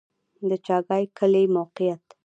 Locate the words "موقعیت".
1.55-2.03